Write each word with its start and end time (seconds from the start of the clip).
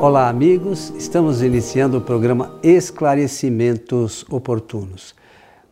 Olá, 0.00 0.30
amigos. 0.30 0.94
Estamos 0.96 1.42
iniciando 1.42 1.98
o 1.98 2.00
programa 2.00 2.58
Esclarecimentos 2.62 4.24
Oportunos. 4.30 5.14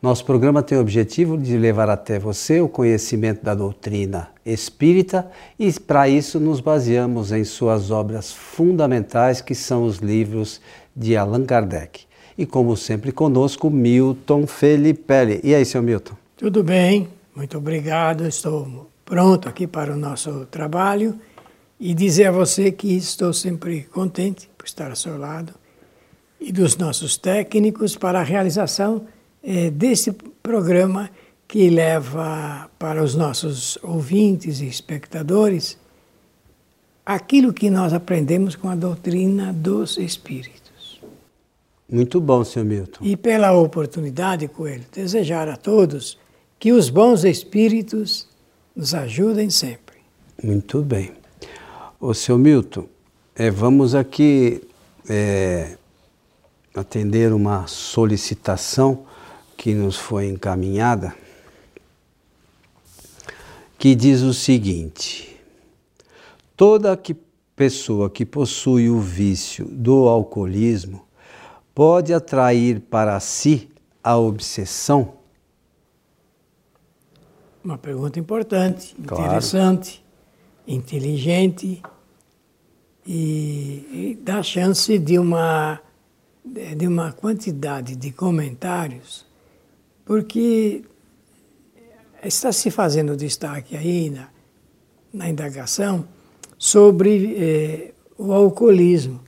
Nosso 0.03 0.23
programa 0.23 0.63
tem 0.63 0.77
o 0.77 0.83
objetivo 0.83 1.39
de 1.39 1.57
levar 1.57 1.89
até 1.89 2.19
você 2.19 2.61
o 2.61 2.69
conhecimento 2.69 3.43
da 3.43 3.55
doutrina 3.55 4.29
espírita 4.45 5.31
e, 5.59 5.73
para 5.81 6.11
isso, 6.11 6.39
nos 6.39 6.61
baseamos 6.61 7.33
em 7.33 7.43
suas 7.43 7.91
obras 7.91 8.31
fundamentais, 8.31 9.41
que 9.41 9.55
são 9.55 9.85
os 9.85 9.97
livros 9.97 10.61
de 10.95 11.17
Allan 11.17 11.47
Kardec. 11.47 12.03
E, 12.37 12.45
como 12.45 12.77
sempre, 12.77 13.13
conosco, 13.13 13.71
Milton 13.71 14.47
Felipe. 14.47 15.41
E 15.43 15.55
aí, 15.55 15.65
seu 15.65 15.83
Milton? 15.83 16.15
Tudo 16.37 16.63
bem, 16.63 17.09
muito 17.35 17.57
obrigado. 17.57 18.27
Estou 18.27 18.91
pronto 19.07 19.49
aqui 19.49 19.67
para 19.67 19.95
o 19.95 19.97
nosso 19.97 20.45
trabalho 20.51 21.19
e 21.81 21.95
dizer 21.95 22.27
a 22.27 22.33
você 22.33 22.73
que 22.73 22.97
estou 22.97 23.33
sempre 23.33 23.83
contente 23.85 24.49
por 24.57 24.67
estar 24.67 24.91
ao 24.91 24.97
seu 24.97 25.17
lado 25.17 25.55
e 26.41 26.53
dos 26.53 26.77
nossos 26.77 27.17
técnicos 27.17 27.97
para 27.97 28.21
a 28.21 28.25
realização 28.25 29.07
é, 29.43 29.71
desse 29.71 30.13
programa 30.43 31.11
que 31.47 31.71
leva 31.71 32.71
para 32.79 33.03
os 33.03 33.15
nossos 33.15 33.79
ouvintes 33.83 34.61
e 34.61 34.67
espectadores 34.67 35.79
aquilo 37.07 37.55
que 37.55 37.71
nós 37.71 37.93
aprendemos 37.95 38.55
com 38.55 38.69
a 38.69 38.75
doutrina 38.75 39.53
dos 39.53 39.97
espíritos. 39.97 41.01
Muito 41.91 42.21
bom, 42.21 42.45
senhor 42.45 42.67
Milton. 42.67 43.03
E 43.03 43.17
pela 43.17 43.53
oportunidade, 43.53 44.47
Coelho, 44.47 44.85
desejar 44.93 45.49
a 45.49 45.57
todos 45.57 46.19
que 46.59 46.71
os 46.71 46.91
bons 46.91 47.25
espíritos 47.25 48.29
nos 48.77 48.93
ajudem 48.93 49.49
sempre. 49.49 49.97
Muito 50.43 50.83
bem. 50.83 51.18
Ô, 52.01 52.15
seu 52.15 52.39
Milton, 52.39 52.87
é, 53.35 53.51
vamos 53.51 53.93
aqui 53.93 54.63
é, 55.09 55.77
atender 56.73 57.33
uma 57.33 57.67
solicitação 57.67 59.05
que 59.57 59.75
nos 59.75 59.97
foi 59.97 60.29
encaminhada, 60.29 61.13
que 63.77 63.97
diz 63.97 64.21
o 64.21 64.33
seguinte: 64.33 65.37
toda 66.57 66.97
que 66.97 67.17
pessoa 67.57 68.09
que 68.09 68.25
possui 68.25 68.89
o 68.89 69.01
vício 69.01 69.67
do 69.67 70.09
alcoolismo 70.09 71.05
pode 71.75 72.15
atrair 72.15 72.79
para 72.79 73.19
si 73.19 73.69
a 74.05 74.17
obsessão? 74.17 75.15
Uma 77.65 77.77
pergunta 77.77 78.21
importante, 78.21 78.95
claro. 79.05 79.25
interessante, 79.25 80.01
inteligente 80.69 81.83
e, 83.07 83.89
e 83.91 84.19
dá 84.23 84.43
chance 84.43 84.99
de 84.99 85.19
uma, 85.19 85.81
de 86.45 86.87
uma 86.87 87.11
quantidade 87.11 87.97
de 87.97 88.13
comentários 88.13 89.27
porque 90.05 90.85
está 92.23 92.53
se 92.53 92.71
fazendo 92.71 93.17
destaque 93.17 93.77
aí 93.77 94.11
na, 94.11 94.29
na 95.13 95.29
indagação 95.29 96.07
sobre 96.57 97.35
eh, 97.37 97.93
o 98.17 98.33
alcoolismo. 98.33 99.21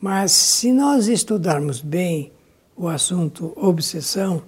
Mas 0.00 0.32
se 0.32 0.72
nós 0.72 1.08
estudarmos 1.08 1.80
bem 1.80 2.32
o 2.76 2.88
assunto 2.88 3.52
obsessão, 3.56 4.42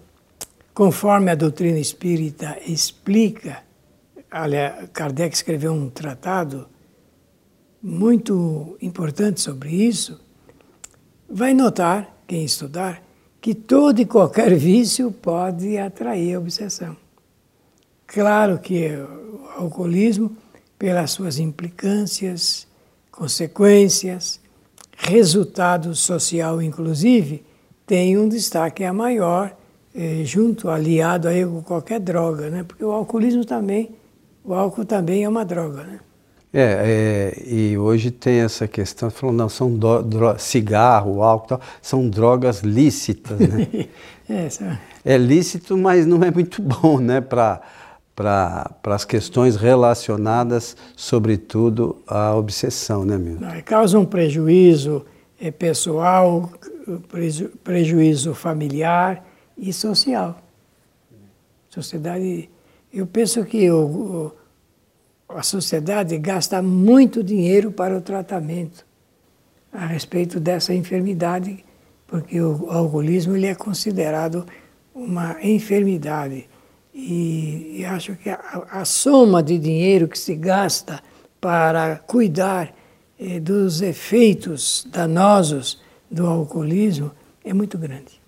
conforme 0.75 1.31
a 1.31 1.34
doutrina 1.34 1.78
espírita 1.78 2.58
explica, 2.67 3.62
aliás, 4.31 4.89
Kardec 4.92 5.34
escreveu 5.34 5.73
um 5.73 5.91
tratado 5.91 6.69
muito 7.83 8.77
importante 8.81 9.41
sobre 9.41 9.70
isso, 9.70 10.20
vai 11.29 11.55
notar, 11.55 12.17
quem 12.27 12.45
estudar, 12.45 13.02
que 13.41 13.55
todo 13.55 14.01
e 14.01 14.07
qualquer 14.07 14.55
vício 14.57 15.11
pode 15.11 15.79
atrair 15.79 16.35
a 16.35 16.39
obsessão. 16.39 16.96
Claro 18.07 18.58
que 18.58 18.89
o 18.89 19.48
alcoolismo, 19.57 20.36
pelas 20.79 21.12
suas 21.12 21.39
implicâncias, 21.39 22.67
consequências, 23.11 24.41
resultado 24.97 25.95
social 25.95 26.61
inclusive, 26.61 27.45
tem 27.86 28.18
um 28.18 28.29
destaque 28.29 28.85
a 28.85 28.92
maior, 28.92 29.57
eh, 29.95 30.23
junto, 30.24 30.68
aliado 30.68 31.29
a 31.29 31.62
qualquer 31.62 31.98
droga, 32.01 32.51
né? 32.51 32.62
porque 32.62 32.85
o 32.85 32.92
alcoolismo 32.92 33.45
também, 33.45 33.95
o 34.50 34.55
álcool 34.55 34.84
também 34.84 35.22
é 35.22 35.28
uma 35.28 35.44
droga. 35.44 35.84
Né? 35.84 36.00
É, 36.52 37.36
é, 37.38 37.42
e 37.46 37.78
hoje 37.78 38.11
tem 38.11 38.40
essa 38.40 38.66
questão, 38.66 39.08
falando, 39.08 39.36
não, 39.36 39.48
são 39.48 39.72
do, 39.72 40.02
dro, 40.02 40.36
cigarro, 40.38 41.22
álcool, 41.22 41.46
tal, 41.46 41.61
são 41.80 42.08
drogas 42.08 42.61
lícitas, 42.61 43.38
né? 43.38 43.68
é, 44.28 44.48
é 45.05 45.16
lícito, 45.16 45.78
mas 45.78 46.05
não 46.05 46.24
é 46.24 46.30
muito 46.33 46.61
bom, 46.62 46.98
né, 46.98 47.20
para 47.20 47.61
para 48.12 48.74
as 48.84 49.06
questões 49.06 49.56
relacionadas, 49.56 50.77
sobretudo, 50.94 51.96
à 52.06 52.34
obsessão, 52.34 53.02
né, 53.02 53.17
meu? 53.17 53.40
Não, 53.40 53.62
causa 53.62 53.98
um 53.98 54.05
prejuízo 54.05 55.06
é, 55.40 55.50
pessoal, 55.50 56.50
preju, 57.08 57.48
prejuízo 57.64 58.34
familiar 58.34 59.24
e 59.56 59.72
social. 59.72 60.36
Sociedade, 61.70 62.50
eu 62.92 63.06
penso 63.06 63.42
que 63.46 63.70
o, 63.70 63.86
o 63.86 64.32
a 65.36 65.42
sociedade 65.42 66.17
gasta 66.18 66.63
muito 66.63 67.23
dinheiro 67.23 67.70
para 67.70 67.96
o 67.96 68.01
tratamento 68.01 68.85
a 69.73 69.86
respeito 69.86 70.41
dessa 70.41 70.74
enfermidade, 70.74 71.64
porque 72.07 72.41
o 72.41 72.70
alcoolismo 72.70 73.36
ele 73.36 73.46
é 73.46 73.55
considerado 73.55 74.45
uma 74.95 75.36
enfermidade. 75.42 76.48
E, 76.92 77.77
e 77.79 77.85
acho 77.85 78.17
que 78.17 78.29
a, 78.29 78.67
a, 78.70 78.85
soma 78.85 79.42
de 79.42 79.58
dinheiro 79.58 80.08
que 80.08 80.18
se 80.18 80.35
gasta 80.35 81.01
para 81.41 81.97
cuidar 81.97 82.74
eh, 83.18 83.39
dos 83.39 83.80
efeitos 83.80 84.86
danosos 84.91 85.80
do 86.11 86.27
alcoolismo 86.27 87.12
é 87.45 87.55
muito 87.55 87.79
grande. 87.79 88.20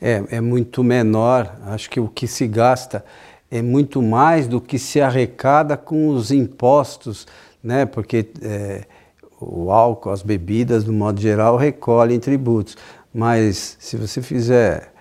É, 0.00 0.22
é 0.30 0.40
muito 0.40 0.84
menor, 0.84 1.54
acho 1.66 1.90
que 1.90 1.98
o 1.98 2.08
que 2.08 2.28
se 2.28 2.46
gasta 2.46 3.04
é 3.50 3.62
muito 3.62 4.02
mais 4.02 4.48
do 4.48 4.60
que 4.60 4.78
se 4.78 5.00
arrecada 5.00 5.76
com 5.76 6.08
os 6.08 6.30
impostos, 6.30 7.26
né? 7.62 7.86
porque 7.86 8.28
é, 8.42 8.84
o 9.40 9.70
álcool, 9.70 10.10
as 10.10 10.22
bebidas, 10.22 10.84
no 10.84 10.92
modo 10.92 11.20
geral, 11.20 11.56
recolhem 11.56 12.18
tributos. 12.18 12.76
Mas 13.14 13.76
se 13.78 13.96
você 13.96 14.20
fizer, 14.20 14.92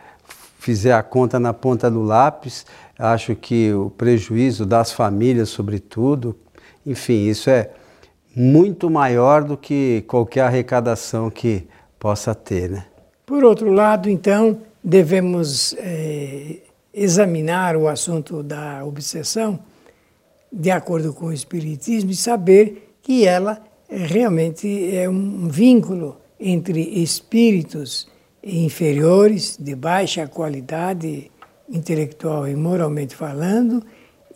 fizer 0.59 0.93
a 0.93 1.03
conta 1.03 1.39
na 1.39 1.53
ponta 1.53 1.89
do 1.89 2.03
lápis, 2.03 2.65
acho 2.97 3.35
que 3.35 3.73
o 3.73 3.89
prejuízo 3.89 4.65
das 4.65 4.91
famílias, 4.91 5.49
sobretudo, 5.49 6.35
enfim, 6.85 7.27
isso 7.27 7.49
é 7.49 7.71
muito 8.35 8.89
maior 8.89 9.43
do 9.43 9.57
que 9.57 10.03
qualquer 10.07 10.41
arrecadação 10.41 11.29
que 11.29 11.67
possa 11.97 12.35
ter. 12.35 12.69
Né? 12.69 12.85
Por 13.25 13.43
outro 13.43 13.71
lado, 13.71 14.09
então, 14.09 14.59
devemos 14.83 15.73
é, 15.79 16.57
examinar 16.95 17.75
o 17.75 17.89
assunto 17.89 18.41
da 18.41 18.85
obsessão 18.85 19.59
de 20.49 20.71
acordo 20.71 21.13
com 21.13 21.25
o 21.25 21.33
Espiritismo 21.33 22.11
e 22.11 22.15
saber 22.15 22.95
que 23.01 23.25
ela 23.25 23.61
realmente 23.89 24.95
é 24.95 25.09
um 25.09 25.49
vínculo 25.49 26.17
entre 26.39 26.81
espíritos 27.01 28.07
inferiores, 28.41 29.57
de 29.59 29.75
baixa 29.75 30.27
qualidade 30.27 31.29
intelectual 31.69 32.47
e 32.47 32.55
moralmente 32.55 33.15
falando, 33.15 33.83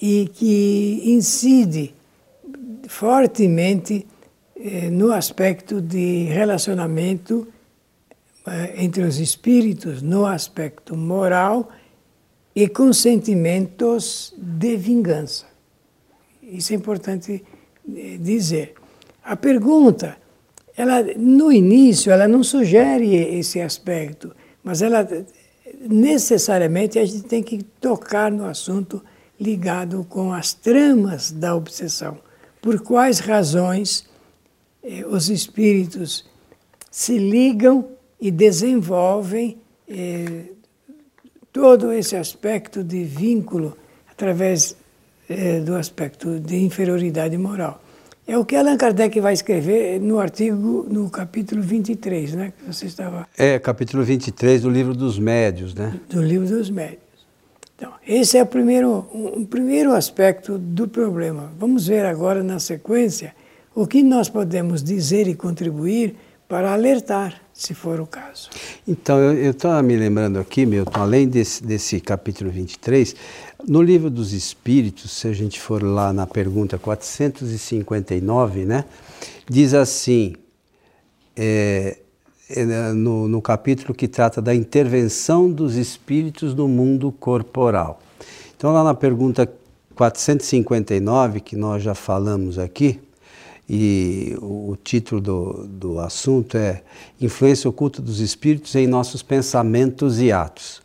e 0.02 0.30
que 0.34 1.04
incide 1.06 1.94
fortemente 2.88 4.06
eh, 4.56 4.90
no 4.90 5.14
aspecto 5.14 5.80
de 5.80 6.24
relacionamento 6.24 7.48
eh, 8.48 8.74
entre 8.78 9.04
os 9.04 9.20
espíritos, 9.20 10.02
no 10.02 10.26
aspecto 10.26 10.98
moral 10.98 11.70
e 12.56 12.68
com 12.68 12.92
sentimentos 12.92 14.34
de 14.38 14.76
vingança. 14.76 15.46
Isso 16.42 16.74
é 16.74 16.76
importante 16.76 17.44
eh, 17.96 18.18
dizer. 18.20 18.74
A 19.24 19.36
pergunta, 19.36 20.18
ela 20.76 21.02
no 21.16 21.52
início, 21.52 22.12
ela 22.12 22.28
não 22.28 22.44
sugere 22.44 23.14
esse 23.16 23.62
aspecto, 23.62 24.36
mas 24.64 24.82
ela 24.82 25.08
necessariamente 25.80 26.98
a 26.98 27.06
gente 27.06 27.24
tem 27.24 27.44
que 27.44 27.64
tocar 27.80 28.32
no 28.32 28.46
assunto 28.46 29.04
ligado 29.40 30.06
com 30.10 30.34
as 30.34 30.54
tramas 30.54 31.32
da 31.32 31.56
obsessão. 31.56 32.18
Por 32.62 32.82
quais 32.82 33.20
razões 33.20 34.06
eh, 34.84 35.06
os 35.06 35.30
espíritos 35.30 36.26
se 36.92 37.18
ligam 37.18 37.90
e 38.20 38.32
desenvolvem 38.32 39.58
eh, 39.88 40.46
todo 41.52 41.92
esse 41.92 42.16
aspecto 42.16 42.84
de 42.84 43.04
vínculo 43.04 43.78
através 44.10 44.76
eh, 45.30 45.60
do 45.60 45.76
aspecto 45.76 46.40
de 46.40 46.58
inferioridade 46.58 47.38
moral. 47.38 47.82
É 48.28 48.38
o 48.38 48.46
que 48.46 48.56
Allan 48.56 48.78
Kardec 48.78 49.20
vai 49.20 49.34
escrever 49.34 50.00
no 50.00 50.20
artigo, 50.20 50.86
no 50.88 51.10
capítulo 51.10 51.64
23, 51.64 52.34
né? 52.36 52.54
Que 52.56 52.72
você 52.72 52.86
estava... 52.86 53.28
É, 53.36 53.58
capítulo 53.58 54.04
23 54.04 54.62
do 54.62 54.70
livro 54.70 54.94
dos 54.94 55.18
médios, 55.18 55.74
né? 55.74 56.00
Do 56.08 56.22
livro 56.22 56.48
dos 56.48 56.70
médios. 56.70 57.00
Então, 57.76 57.92
esse 58.08 58.38
é 58.38 58.44
o 58.44 58.46
primeiro, 58.46 59.08
um, 59.12 59.40
um 59.40 59.46
primeiro 59.46 59.94
aspecto 59.94 60.60
do 60.60 60.88
problema. 60.88 61.52
Vamos 61.58 61.88
ver 61.88 62.06
agora, 62.06 62.44
na 62.44 62.60
sequência, 62.60 63.34
o 63.74 63.88
que 63.88 64.04
nós 64.04 64.30
podemos 64.30 64.84
dizer 64.84 65.28
e 65.28 65.34
contribuir 65.34 66.16
para 66.50 66.74
alertar, 66.74 67.40
se 67.54 67.76
for 67.76 68.00
o 68.00 68.08
caso. 68.08 68.50
Então, 68.88 69.20
eu 69.20 69.52
estava 69.52 69.84
me 69.84 69.96
lembrando 69.96 70.40
aqui, 70.40 70.66
Milton, 70.66 71.00
além 71.00 71.28
desse, 71.28 71.64
desse 71.64 72.02
capítulo 72.02 72.50
23, 72.50 73.16
no 73.68 73.84
livro 73.84 74.10
dos 74.10 74.34
Espíritos, 74.34 75.12
se 75.12 75.28
a 75.28 75.32
gente 75.32 75.62
for 75.62 75.84
lá 75.84 76.12
na 76.12 76.26
pergunta 76.26 76.80
459, 76.80 78.66
né, 78.66 78.84
diz 79.48 79.76
assim, 79.76 80.34
é, 81.38 82.00
é, 82.50 82.66
no, 82.94 83.28
no 83.28 83.44
capítulo 83.44 83.94
que 83.94 84.08
trata 84.08 84.42
da 84.42 84.56
intervenção 84.56 85.52
dos 85.52 85.76
espíritos 85.76 86.56
no 86.56 86.68
mundo 86.68 87.12
corporal. 87.12 88.02
Então, 88.58 88.74
lá 88.74 88.84
na 88.84 88.96
pergunta 88.96 89.48
459, 89.94 91.42
que 91.42 91.56
nós 91.56 91.84
já 91.84 91.94
falamos 91.94 92.58
aqui, 92.58 93.00
e 93.70 94.36
o, 94.42 94.76
título 94.84 95.22
do, 95.22 95.68
do 95.68 96.00
assunto 96.00 96.58
é 96.58 96.82
Influência 97.22 97.70
oculta 97.70 98.02
dos 98.02 98.20
espíritos 98.20 98.74
em 98.76 98.88
nossos 98.88 99.22
pensamentos 99.22 100.20
e 100.20 100.32
atos. 100.32 100.82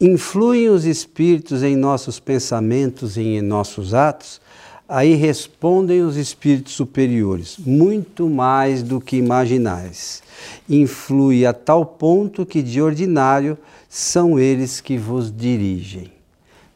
Influem 0.00 0.68
os 0.68 0.84
espíritos 0.84 1.62
em 1.62 1.76
nossos 1.76 2.18
pensamentos 2.18 3.16
e 3.16 3.22
em 3.22 3.42
nossos 3.42 3.92
atos? 3.92 4.40
Aí 4.88 5.14
respondem 5.14 6.00
os 6.00 6.16
espíritos 6.16 6.72
superiores, 6.72 7.58
muito 7.58 8.30
mais 8.30 8.82
do 8.82 9.02
que 9.02 9.16
imaginais. 9.16 10.22
Influi 10.66 11.44
a 11.44 11.52
tal 11.52 11.84
ponto 11.84 12.46
que, 12.46 12.62
de 12.62 12.80
ordinário, 12.80 13.58
são 13.86 14.38
eles 14.38 14.80
que 14.80 14.96
vos 14.96 15.30
dirigem. 15.30 16.10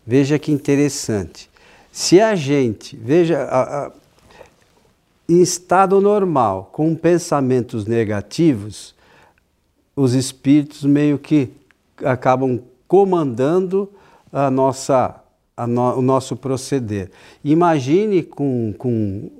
Veja 0.06 0.38
que 0.38 0.52
interessante. 0.52 1.48
Se 1.90 2.20
a 2.20 2.34
gente, 2.34 2.96
veja, 2.96 3.38
a, 3.44 3.86
a, 3.86 3.92
em 5.28 5.40
estado 5.40 6.00
normal, 6.00 6.70
com 6.72 6.94
pensamentos 6.94 7.86
negativos, 7.86 8.94
os 9.94 10.14
espíritos 10.14 10.84
meio 10.84 11.18
que 11.18 11.50
acabam 12.04 12.60
comandando 12.88 13.88
a 14.32 14.50
nossa, 14.50 15.22
a 15.56 15.66
no, 15.66 15.98
o 15.98 16.02
nosso 16.02 16.36
proceder. 16.36 17.10
Imagine 17.44 18.22
com, 18.22 18.74
com, 18.76 19.30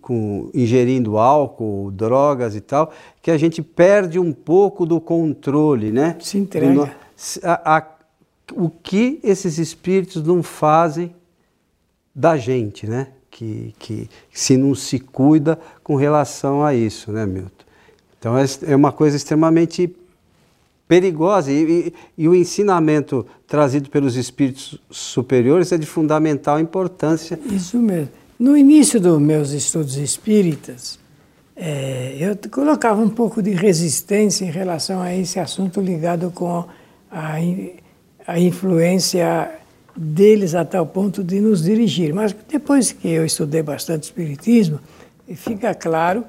com 0.00 0.50
ingerindo 0.52 1.18
álcool, 1.18 1.90
drogas 1.92 2.54
e 2.54 2.60
tal, 2.60 2.92
que 3.22 3.30
a 3.30 3.38
gente 3.38 3.62
perde 3.62 4.18
um 4.18 4.32
pouco 4.32 4.84
do 4.84 5.00
controle, 5.00 5.90
né? 5.90 6.16
Se 6.20 6.38
entrega. 6.38 6.94
A, 7.42 7.76
a, 7.76 7.86
o 8.52 8.68
que 8.68 9.20
esses 9.22 9.58
espíritos 9.58 10.22
não 10.22 10.42
fazem 10.42 11.14
da 12.14 12.36
gente, 12.36 12.86
né? 12.86 13.08
Que, 13.30 13.74
que 13.78 14.08
se 14.32 14.56
não 14.56 14.74
se 14.74 14.98
cuida 14.98 15.58
com 15.82 15.94
relação 15.94 16.64
a 16.64 16.74
isso, 16.74 17.12
né, 17.12 17.24
Milton? 17.24 17.64
Então 18.18 18.36
é, 18.36 18.44
é 18.66 18.76
uma 18.76 18.92
coisa 18.92 19.16
extremamente 19.16 19.94
perigosa. 20.86 21.52
E, 21.52 21.62
e, 21.62 21.94
e, 22.18 22.28
o 22.28 22.34
ensinamento 22.34 23.24
trazido 23.46 23.88
pelos 23.88 24.16
espíritos 24.16 24.78
superiores 24.90 25.70
é 25.70 25.78
de 25.78 25.86
fundamental 25.86 26.58
importância. 26.58 27.38
Isso 27.46 27.78
mesmo. 27.78 28.10
No 28.38 28.56
início 28.56 29.00
dos 29.00 29.20
meus 29.20 29.52
estudos 29.52 29.96
espíritas, 29.96 30.98
é, 31.54 32.16
eu 32.18 32.36
colocava 32.50 33.00
um 33.00 33.08
pouco 33.08 33.42
de 33.42 33.50
resistência 33.50 34.44
em 34.44 34.50
relação 34.50 35.00
a 35.00 35.14
esse 35.14 35.38
assunto 35.38 35.80
ligado 35.80 36.30
com 36.30 36.64
a, 37.10 37.34
a 38.26 38.40
influência 38.40 39.50
deles 39.96 40.54
a 40.54 40.64
tal 40.64 40.86
ponto 40.86 41.22
de 41.22 41.40
nos 41.40 41.62
dirigir. 41.62 42.14
Mas 42.14 42.34
depois 42.48 42.92
que 42.92 43.08
eu 43.08 43.24
estudei 43.24 43.62
bastante 43.62 44.04
Espiritismo, 44.04 44.80
fica 45.34 45.74
claro 45.74 46.24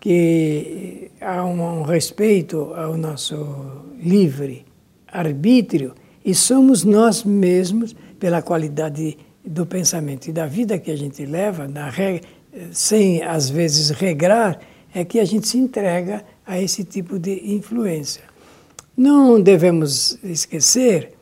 que 0.00 1.10
há 1.20 1.44
um, 1.44 1.80
um 1.80 1.82
respeito 1.82 2.72
ao 2.74 2.96
nosso 2.96 3.36
livre 4.00 4.64
arbítrio 5.06 5.94
e 6.24 6.34
somos 6.34 6.84
nós 6.84 7.24
mesmos, 7.24 7.94
pela 8.18 8.40
qualidade 8.40 9.18
do 9.44 9.66
pensamento 9.66 10.28
e 10.28 10.32
da 10.32 10.46
vida 10.46 10.78
que 10.78 10.90
a 10.90 10.96
gente 10.96 11.24
leva, 11.26 11.68
sem 12.70 13.22
às 13.22 13.50
vezes 13.50 13.90
regrar, 13.90 14.60
é 14.94 15.04
que 15.04 15.18
a 15.18 15.24
gente 15.24 15.48
se 15.48 15.58
entrega 15.58 16.24
a 16.46 16.60
esse 16.60 16.84
tipo 16.84 17.18
de 17.18 17.54
influência. 17.54 18.22
Não 18.96 19.40
devemos 19.40 20.18
esquecer 20.22 21.14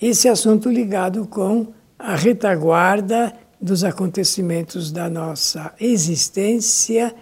esse 0.00 0.28
assunto 0.28 0.70
ligado 0.70 1.26
com 1.26 1.68
a 1.98 2.14
retaguarda 2.16 3.32
dos 3.60 3.84
acontecimentos 3.84 4.90
da 4.90 5.10
nossa 5.10 5.74
existência 5.78 7.14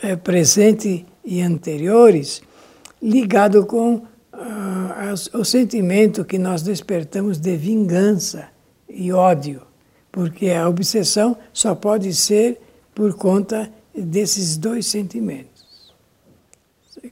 é, 0.00 0.14
presente 0.14 1.04
e 1.24 1.42
anteriores, 1.42 2.40
ligado 3.02 3.66
com 3.66 3.96
uh, 3.96 5.38
o 5.38 5.44
sentimento 5.44 6.24
que 6.24 6.38
nós 6.38 6.62
despertamos 6.62 7.38
de 7.38 7.56
vingança 7.56 8.48
e 8.88 9.12
ódio, 9.12 9.62
porque 10.10 10.50
a 10.50 10.68
obsessão 10.68 11.36
só 11.52 11.74
pode 11.74 12.14
ser 12.14 12.60
por 12.94 13.14
conta 13.14 13.70
desses 13.94 14.56
dois 14.56 14.86
sentimentos. 14.86 15.50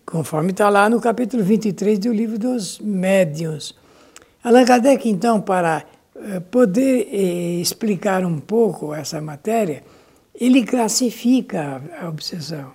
Conforme 0.06 0.52
está 0.52 0.68
lá 0.68 0.88
no 0.88 1.00
capítulo 1.00 1.42
23 1.42 1.98
do 1.98 2.12
livro 2.12 2.38
dos 2.38 2.78
Médiuns. 2.78 3.79
Allan 4.42 4.64
Kardec, 4.64 5.08
então, 5.08 5.40
para 5.40 5.84
uh, 6.16 6.40
poder 6.42 7.06
uh, 7.06 7.60
explicar 7.60 8.24
um 8.24 8.40
pouco 8.40 8.94
essa 8.94 9.20
matéria, 9.20 9.82
ele 10.34 10.64
classifica 10.64 11.82
a 12.00 12.08
obsessão. 12.08 12.72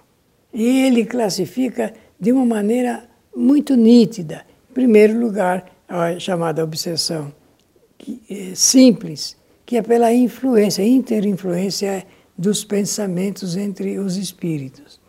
E 0.54 0.86
ele 0.86 1.06
classifica 1.06 1.94
de 2.20 2.32
uma 2.32 2.46
maneira 2.46 3.10
muito 3.36 3.76
nítida. 3.76 4.46
Em 4.70 4.74
primeiro 4.74 5.20
lugar, 5.20 5.66
a 5.90 6.20
chamada 6.20 6.64
obsessão 6.64 7.34
é 8.30 8.54
simples, 8.54 9.36
que 9.66 9.78
é 9.78 9.82
pela 9.82 10.14
influência, 10.14 10.84
interinfluência 10.84 12.06
dos 12.38 12.64
pensamentos 12.64 13.58
entre 13.58 13.98
os 13.98 14.18
espíritos, 14.18 15.00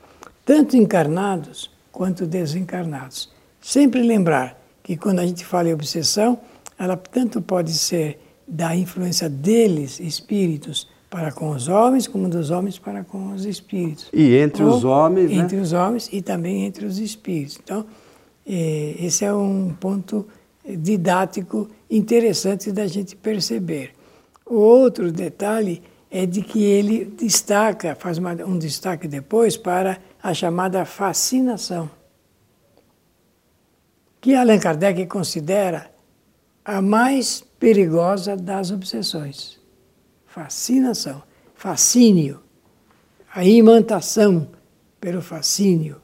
tanto 0.44 0.76
encarnados 0.76 1.70
quanto 1.92 2.26
desencarnados. 2.26 3.30
Sempre 3.60 4.02
lembrar 4.02 4.55
que 4.86 4.96
quando 4.96 5.18
a 5.18 5.26
gente 5.26 5.44
fala 5.44 5.68
em 5.68 5.74
obsessão, 5.74 6.38
ela 6.78 6.96
tanto 6.96 7.42
pode 7.42 7.72
ser 7.72 8.20
da 8.46 8.76
influência 8.76 9.28
deles, 9.28 9.98
espíritos, 9.98 10.88
para 11.10 11.32
com 11.32 11.50
os 11.50 11.66
homens, 11.66 12.06
como 12.06 12.28
dos 12.28 12.52
homens 12.52 12.78
para 12.78 13.02
com 13.02 13.32
os 13.32 13.44
espíritos. 13.44 14.08
E 14.12 14.36
entre 14.36 14.62
Ou, 14.62 14.76
os 14.76 14.84
homens, 14.84 15.32
né? 15.32 15.38
Entre 15.38 15.56
os 15.56 15.72
homens 15.72 16.08
e 16.12 16.22
também 16.22 16.66
entre 16.66 16.86
os 16.86 17.00
espíritos. 17.00 17.58
Então, 17.60 17.84
eh, 18.46 18.94
esse 19.00 19.24
é 19.24 19.34
um 19.34 19.74
ponto 19.74 20.24
didático 20.64 21.68
interessante 21.90 22.70
da 22.70 22.86
gente 22.86 23.16
perceber. 23.16 23.90
O 24.48 24.54
outro 24.54 25.10
detalhe 25.10 25.82
é 26.08 26.24
de 26.26 26.42
que 26.42 26.62
ele 26.62 27.06
destaca, 27.06 27.96
faz 27.96 28.18
um 28.18 28.56
destaque 28.56 29.08
depois 29.08 29.56
para 29.56 29.98
a 30.22 30.32
chamada 30.32 30.84
fascinação, 30.84 31.90
que 34.26 34.34
Allan 34.34 34.58
Kardec 34.58 35.06
considera 35.06 35.88
a 36.64 36.82
mais 36.82 37.44
perigosa 37.60 38.36
das 38.36 38.72
obsessões 38.72 39.60
fascinação, 40.26 41.22
fascínio, 41.54 42.40
a 43.32 43.44
imantação 43.44 44.48
pelo 45.00 45.22
fascínio. 45.22 45.98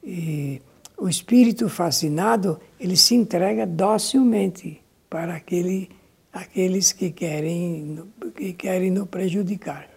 E 0.00 0.62
o 0.96 1.08
espírito 1.08 1.68
fascinado, 1.68 2.60
ele 2.78 2.96
se 2.96 3.16
entrega 3.16 3.66
docilmente 3.66 4.80
para 5.10 5.34
aquele, 5.34 5.90
aqueles 6.32 6.92
que 6.92 7.10
querem, 7.10 8.00
que 8.36 8.52
querem 8.52 8.92
nos 8.92 9.08
prejudicar. 9.08 9.88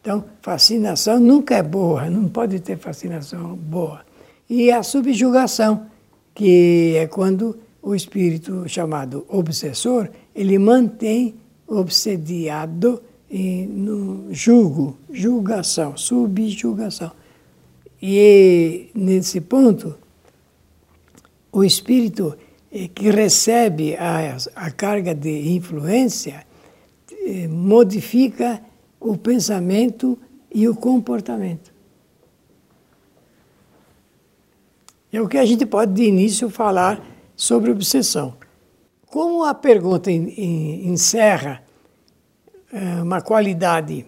Então, 0.00 0.24
fascinação 0.40 1.20
nunca 1.20 1.54
é 1.54 1.62
boa, 1.62 2.10
não 2.10 2.28
pode 2.28 2.58
ter 2.58 2.76
fascinação 2.78 3.54
boa. 3.54 4.04
E 4.50 4.72
a 4.72 4.82
subjugação, 4.82 5.86
que 6.34 6.94
é 6.96 7.06
quando 7.06 7.58
o 7.82 7.94
espírito 7.94 8.68
chamado 8.68 9.24
obsessor, 9.28 10.08
ele 10.34 10.58
mantém 10.58 11.34
obsediado 11.66 13.02
no 13.68 14.32
julgo, 14.32 14.98
julgação, 15.10 15.96
subjugação. 15.96 17.12
E 18.00 18.90
nesse 18.94 19.40
ponto, 19.40 19.94
o 21.50 21.64
espírito 21.64 22.36
eh, 22.70 22.88
que 22.88 23.10
recebe 23.10 23.94
a, 23.96 24.36
a 24.56 24.70
carga 24.70 25.14
de 25.14 25.54
influência 25.54 26.44
eh, 27.10 27.46
modifica 27.48 28.60
o 28.98 29.16
pensamento 29.16 30.18
e 30.52 30.68
o 30.68 30.74
comportamento. 30.74 31.71
É 35.12 35.20
o 35.20 35.28
que 35.28 35.36
a 35.36 35.44
gente 35.44 35.66
pode 35.66 35.92
de 35.92 36.04
início 36.04 36.48
falar 36.48 37.04
sobre 37.36 37.70
obsessão. 37.70 38.34
Como 39.06 39.44
a 39.44 39.52
pergunta 39.52 40.10
encerra 40.10 41.62
é, 42.72 43.02
uma 43.02 43.20
qualidade 43.20 44.06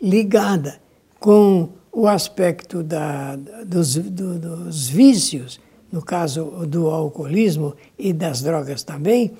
ligada 0.00 0.80
com 1.20 1.68
o 1.92 2.06
aspecto 2.06 2.82
da, 2.82 3.36
dos, 3.66 3.94
do, 3.96 4.38
dos 4.38 4.88
vícios, 4.88 5.60
no 5.92 6.02
caso 6.02 6.44
do 6.66 6.88
alcoolismo 6.88 7.74
e 7.98 8.14
das 8.14 8.40
drogas 8.40 8.82
também, 8.82 9.32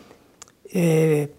é, 0.74 1.30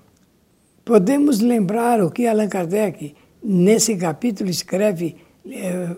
podemos 0.84 1.40
lembrar 1.40 2.02
o 2.02 2.10
que 2.10 2.26
Allan 2.26 2.50
Kardec, 2.50 3.16
nesse 3.44 3.96
capítulo, 3.96 4.50
escreve 4.50 5.16
é, 5.48 5.96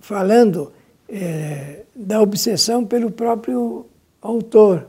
falando 0.00 0.72
é, 1.08 1.82
da 1.94 2.20
obsessão 2.20 2.84
pelo 2.84 3.10
próprio 3.10 3.86
autor, 4.20 4.88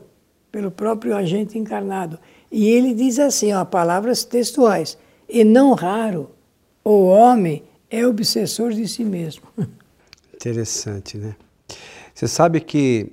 pelo 0.50 0.70
próprio 0.70 1.14
agente 1.14 1.58
encarnado. 1.58 2.18
E 2.50 2.68
ele 2.68 2.94
diz 2.94 3.18
assim, 3.18 3.52
ó, 3.52 3.64
palavras 3.64 4.24
textuais, 4.24 4.96
e 5.28 5.44
não 5.44 5.74
raro, 5.74 6.30
o 6.84 7.06
homem 7.06 7.64
é 7.90 8.06
obsessor 8.06 8.72
de 8.72 8.86
si 8.86 9.04
mesmo. 9.04 9.42
Interessante, 10.34 11.18
né? 11.18 11.34
Você 12.14 12.28
sabe 12.28 12.60
que 12.60 13.12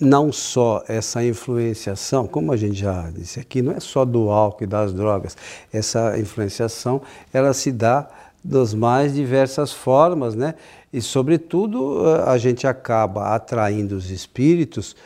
não 0.00 0.30
só 0.32 0.82
essa 0.86 1.24
influenciação, 1.24 2.26
como 2.26 2.52
a 2.52 2.56
gente 2.56 2.78
já 2.78 3.10
disse 3.10 3.40
aqui, 3.40 3.60
não 3.60 3.72
é 3.72 3.80
só 3.80 4.04
do 4.04 4.30
álcool 4.30 4.64
e 4.64 4.66
das 4.66 4.92
drogas. 4.92 5.36
Essa 5.72 6.18
influenciação, 6.18 7.02
ela 7.32 7.52
se 7.52 7.72
dá 7.72 8.08
das 8.42 8.72
mais 8.72 9.14
diversas 9.14 9.72
formas, 9.72 10.34
né? 10.34 10.54
E, 10.92 11.00
sobretudo, 11.02 12.04
a 12.26 12.38
gente 12.38 12.66
acaba 12.66 13.34
atraindo 13.34 13.96
os 13.96 14.10
espíritos 14.10 14.96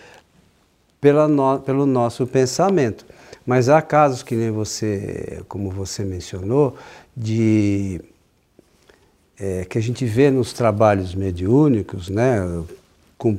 pela 1.00 1.26
no, 1.26 1.58
pelo 1.58 1.84
nosso 1.86 2.26
pensamento. 2.26 3.04
Mas 3.44 3.68
há 3.68 3.82
casos 3.82 4.22
que 4.22 4.36
nem 4.36 4.50
você, 4.50 5.42
como 5.48 5.70
você 5.70 6.04
mencionou, 6.04 6.76
de 7.16 8.00
é, 9.38 9.64
que 9.64 9.76
a 9.76 9.80
gente 9.80 10.04
vê 10.04 10.30
nos 10.30 10.52
trabalhos 10.52 11.14
mediúnicos, 11.14 12.08
né, 12.08 12.38
com 13.18 13.36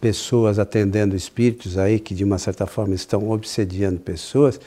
pessoas 0.00 0.58
atendendo 0.58 1.14
espíritos 1.14 1.76
aí 1.76 1.98
que 1.98 2.14
de 2.14 2.24
uma 2.24 2.38
certa 2.38 2.66
forma 2.66 2.94
estão 2.94 3.30
obsediando 3.30 4.00
pessoas, 4.00 4.60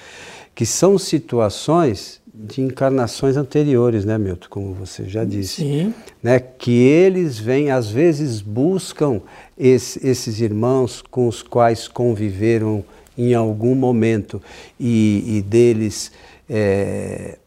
que 0.54 0.66
são 0.66 0.98
situações 0.98 2.22
de 2.34 2.62
encarnações 2.62 3.36
anteriores, 3.36 4.06
né, 4.06 4.18
Milton, 4.18 4.48
como 4.50 4.74
você 4.74 5.06
já 5.06 5.24
disse, 5.24 5.62
Sim. 5.62 5.94
né, 6.22 6.40
que 6.40 6.72
eles 6.72 7.40
vêm 7.40 7.72
às 7.72 7.90
vezes 7.90 8.42
buscam 8.42 9.20
esse, 9.58 10.06
esses 10.08 10.40
irmãos 10.40 11.02
com 11.02 11.28
os 11.28 11.42
quais 11.42 11.88
conviveram 11.88 12.84
em 13.18 13.34
algum 13.34 13.74
momento 13.74 14.40
e, 14.80 15.38
e 15.38 15.42
deles 15.42 16.12
é, 16.48 17.40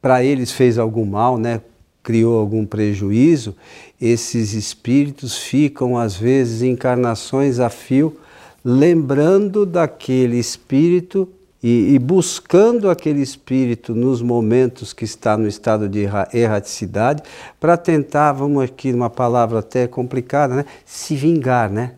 para 0.00 0.22
eles 0.22 0.52
fez 0.52 0.78
algum 0.78 1.06
mal, 1.06 1.38
né? 1.38 1.60
Criou 2.02 2.38
algum 2.38 2.66
prejuízo, 2.66 3.54
esses 4.00 4.52
espíritos 4.54 5.38
ficam, 5.38 5.96
às 5.96 6.16
vezes, 6.16 6.62
encarnações 6.62 7.60
a 7.60 7.70
fio, 7.70 8.16
lembrando 8.64 9.64
daquele 9.64 10.38
espírito 10.38 11.28
e, 11.62 11.94
e, 11.94 11.98
buscando 11.98 12.90
aquele 12.90 13.20
espírito 13.20 13.94
nos 13.94 14.20
momentos 14.20 14.92
que 14.92 15.04
está 15.04 15.36
no 15.36 15.46
estado 15.46 15.88
de 15.88 16.08
erraticidade, 16.32 17.22
para 17.60 17.76
tentar, 17.76 18.32
vamos 18.32 18.64
aqui, 18.64 18.92
uma 18.92 19.08
palavra 19.08 19.60
até 19.60 19.86
complicada, 19.86 20.56
né? 20.56 20.64
se 20.84 21.14
vingar, 21.14 21.70
né? 21.70 21.94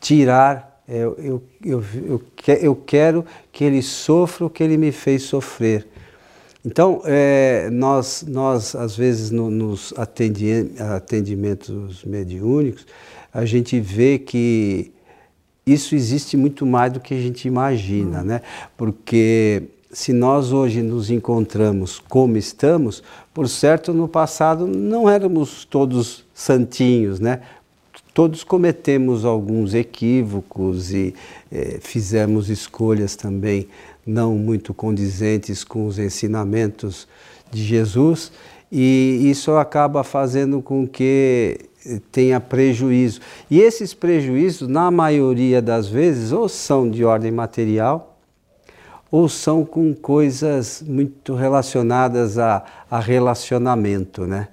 tirar. 0.00 0.82
Eu, 0.88 1.16
eu, 1.18 1.42
eu, 1.64 1.84
eu, 2.06 2.22
eu 2.60 2.74
quero 2.74 3.24
que 3.52 3.62
ele 3.62 3.82
sofra 3.82 4.46
o 4.46 4.50
que 4.50 4.64
ele 4.64 4.76
me 4.76 4.90
fez 4.90 5.22
sofrer. 5.22 5.86
Então, 6.70 7.00
é, 7.06 7.70
nós, 7.72 8.22
nós, 8.28 8.74
às 8.74 8.94
vezes, 8.94 9.30
no, 9.30 9.48
nos 9.48 9.94
atendimentos 9.96 12.04
mediúnicos, 12.04 12.86
a 13.32 13.46
gente 13.46 13.80
vê 13.80 14.18
que 14.18 14.92
isso 15.66 15.94
existe 15.94 16.36
muito 16.36 16.66
mais 16.66 16.92
do 16.92 17.00
que 17.00 17.14
a 17.14 17.20
gente 17.22 17.48
imagina, 17.48 18.22
né? 18.22 18.42
Porque 18.76 19.62
se 19.90 20.12
nós 20.12 20.52
hoje 20.52 20.82
nos 20.82 21.08
encontramos 21.08 22.02
como 22.06 22.36
estamos, 22.36 23.02
por 23.32 23.48
certo, 23.48 23.94
no 23.94 24.06
passado 24.06 24.66
não 24.66 25.08
éramos 25.08 25.64
todos 25.64 26.22
santinhos, 26.34 27.18
né? 27.18 27.40
Todos 28.12 28.44
cometemos 28.44 29.24
alguns 29.24 29.72
equívocos 29.72 30.92
e 30.92 31.14
eh, 31.50 31.78
fizemos 31.80 32.50
escolhas 32.50 33.16
também 33.16 33.68
não 34.08 34.34
muito 34.36 34.72
condizentes 34.72 35.62
com 35.62 35.86
os 35.86 35.98
ensinamentos 35.98 37.06
de 37.50 37.62
Jesus, 37.62 38.32
e 38.72 39.28
isso 39.30 39.52
acaba 39.52 40.02
fazendo 40.02 40.62
com 40.62 40.86
que 40.86 41.58
tenha 42.10 42.40
prejuízo. 42.40 43.20
E 43.50 43.60
esses 43.60 43.94
prejuízos, 43.94 44.66
na 44.66 44.90
maioria 44.90 45.60
das 45.60 45.88
vezes, 45.88 46.32
ou 46.32 46.48
são 46.48 46.90
de 46.90 47.04
ordem 47.04 47.30
material, 47.30 48.18
ou 49.10 49.28
são 49.28 49.64
com 49.64 49.94
coisas 49.94 50.82
muito 50.86 51.34
relacionadas 51.34 52.38
a, 52.38 52.64
a 52.90 53.00
relacionamento. 53.00 54.26
Né? 54.26 54.48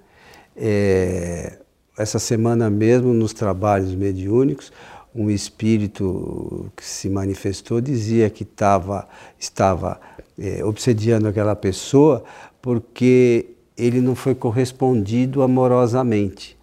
É, 0.56 1.58
essa 1.98 2.20
semana 2.20 2.70
mesmo, 2.70 3.14
nos 3.14 3.34
trabalhos 3.34 3.94
mediúnicos, 3.96 4.72
um 5.16 5.30
espírito 5.30 6.70
que 6.76 6.84
se 6.84 7.10
manifestou 7.10 7.80
dizia 7.80 8.30
que 8.30 8.44
tava, 8.44 9.08
estava 9.40 10.00
é, 10.38 10.64
obsediando 10.66 11.28
aquela 11.28 11.56
pessoa 11.56 12.24
porque 12.62 13.48
ele 13.78 14.02
não 14.02 14.14
foi 14.14 14.36
correspondido 14.36 15.42
amorosamente. 15.42 16.58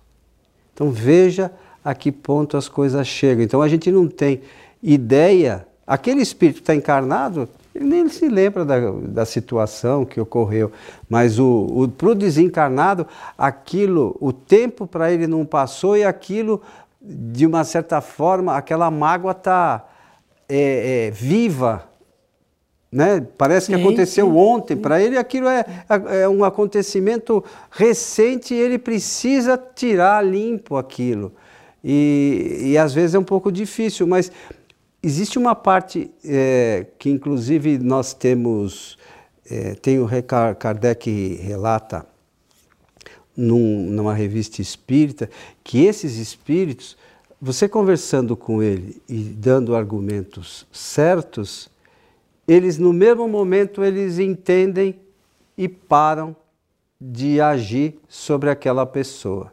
Então 0.74 0.90
veja 0.90 1.50
a 1.82 1.94
que 1.94 2.12
ponto 2.12 2.56
as 2.56 2.68
coisas 2.68 3.06
chegam. 3.06 3.42
Então 3.42 3.62
a 3.62 3.68
gente 3.68 3.90
não 3.90 4.06
tem 4.06 4.42
ideia, 4.82 5.66
aquele 5.86 6.20
espírito 6.20 6.56
que 6.56 6.62
está 6.62 6.74
encarnado, 6.74 7.48
ele 7.74 7.86
nem 7.86 8.08
se 8.08 8.28
lembra 8.28 8.64
da, 8.64 8.78
da 8.90 9.24
situação 9.24 10.04
que 10.04 10.20
ocorreu, 10.20 10.70
mas 11.08 11.38
o, 11.38 11.90
para 11.96 12.10
o 12.10 12.14
desencarnado, 12.14 13.06
aquilo, 13.36 14.14
o 14.20 14.32
tempo 14.32 14.86
para 14.86 15.10
ele 15.10 15.26
não 15.26 15.44
passou 15.46 15.96
e 15.96 16.04
aquilo 16.04 16.60
de 17.04 17.46
uma 17.46 17.64
certa 17.64 18.00
forma, 18.00 18.56
aquela 18.56 18.90
mágoa 18.90 19.32
está 19.32 19.84
é, 20.48 21.06
é, 21.06 21.10
viva. 21.10 21.88
Né? 22.90 23.26
Parece 23.36 23.66
sim, 23.66 23.74
que 23.74 23.80
aconteceu 23.80 24.26
sim, 24.26 24.32
ontem. 24.32 24.76
Para 24.76 25.00
ele, 25.00 25.18
aquilo 25.18 25.48
é, 25.48 25.64
é, 26.10 26.28
um 26.28 26.44
acontecimento 26.44 27.42
recente 27.70 28.54
e 28.54 28.58
ele 28.58 28.78
precisa 28.78 29.60
tirar 29.74 30.24
limpo 30.24 30.76
aquilo. 30.76 31.32
E, 31.82 32.60
e 32.62 32.78
às 32.78 32.94
vezes 32.94 33.14
é 33.14 33.18
um 33.18 33.24
pouco 33.24 33.50
difícil, 33.50 34.06
mas 34.06 34.30
existe 35.02 35.38
uma 35.38 35.54
parte 35.54 36.10
é, 36.24 36.86
que, 36.98 37.10
inclusive, 37.10 37.78
nós 37.78 38.14
temos. 38.14 38.98
É, 39.50 39.74
tem 39.74 39.98
o 39.98 40.08
Kardec 40.56 41.34
relata 41.42 42.06
num, 43.36 43.86
numa 43.90 44.14
revista 44.14 44.60
espírita, 44.60 45.28
que 45.64 45.84
esses 45.84 46.16
espíritos, 46.16 46.96
você 47.40 47.68
conversando 47.68 48.36
com 48.36 48.62
ele 48.62 49.00
e 49.08 49.18
dando 49.22 49.74
argumentos 49.74 50.66
certos, 50.70 51.70
eles 52.46 52.78
no 52.78 52.92
mesmo 52.92 53.28
momento 53.28 53.82
eles 53.82 54.18
entendem 54.18 55.00
e 55.56 55.68
param 55.68 56.36
de 57.00 57.40
agir 57.40 57.98
sobre 58.08 58.50
aquela 58.50 58.86
pessoa. 58.86 59.52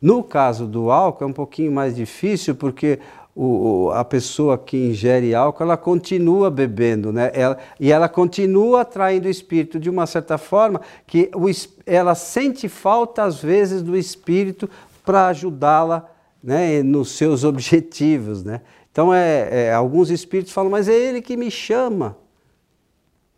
No 0.00 0.22
caso 0.22 0.66
do 0.66 0.90
álcool 0.90 1.24
é 1.24 1.26
um 1.26 1.32
pouquinho 1.32 1.72
mais 1.72 1.96
difícil 1.96 2.54
porque 2.54 3.00
o, 3.40 3.92
a 3.92 4.04
pessoa 4.04 4.58
que 4.58 4.76
ingere 4.76 5.32
álcool, 5.32 5.62
ela 5.62 5.76
continua 5.76 6.50
bebendo, 6.50 7.12
né? 7.12 7.30
Ela, 7.32 7.56
e 7.78 7.92
ela 7.92 8.08
continua 8.08 8.80
atraindo 8.80 9.28
o 9.28 9.30
espírito 9.30 9.78
de 9.78 9.88
uma 9.88 10.08
certa 10.08 10.36
forma 10.36 10.80
que 11.06 11.30
o, 11.32 11.46
ela 11.86 12.16
sente 12.16 12.68
falta, 12.68 13.22
às 13.22 13.40
vezes, 13.40 13.80
do 13.80 13.96
espírito 13.96 14.68
para 15.04 15.28
ajudá-la 15.28 16.10
né, 16.42 16.82
nos 16.82 17.12
seus 17.12 17.44
objetivos, 17.46 18.42
né? 18.42 18.60
Então, 18.90 19.14
é, 19.14 19.66
é, 19.66 19.72
alguns 19.72 20.10
espíritos 20.10 20.52
falam, 20.52 20.68
mas 20.68 20.88
é 20.88 20.94
ele 20.94 21.22
que 21.22 21.36
me 21.36 21.48
chama. 21.48 22.16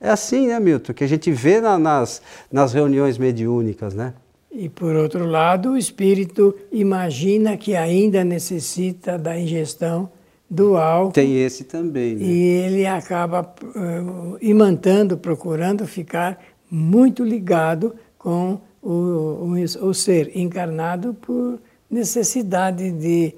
É 0.01 0.09
assim, 0.09 0.47
né, 0.47 0.59
Milton, 0.59 0.95
que 0.95 1.05
a 1.05 1.07
gente 1.07 1.31
vê 1.31 1.61
na, 1.61 1.79
nas, 1.79 2.23
nas 2.51 2.73
reuniões 2.73 3.19
mediúnicas, 3.19 3.93
né? 3.93 4.15
E 4.53 4.69
por 4.69 4.97
outro 4.97 5.27
lado, 5.27 5.73
o 5.73 5.77
espírito 5.77 6.57
imagina 6.73 7.57
que 7.57 7.77
ainda 7.77 8.25
necessita 8.25 9.17
da 9.17 9.39
ingestão 9.39 10.11
do 10.49 10.77
álcool. 10.77 11.13
Tem 11.13 11.41
esse 11.41 11.65
também. 11.65 12.17
Né? 12.17 12.25
E 12.25 12.43
ele 12.43 12.87
acaba 12.87 13.43
uh, 13.63 14.37
imantando, 14.41 15.17
procurando 15.17 15.87
ficar 15.87 16.43
muito 16.69 17.23
ligado 17.23 17.95
com 18.19 18.61
o, 18.83 18.91
o, 18.91 19.55
o 19.83 19.95
ser 19.95 20.37
encarnado 20.37 21.15
por 21.15 21.61
necessidade 21.91 22.91
de, 22.93 23.35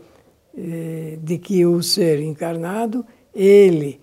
eh, 0.56 1.18
de 1.22 1.38
que 1.38 1.64
o 1.64 1.82
ser 1.82 2.20
encarnado, 2.20 3.04
ele, 3.34 3.98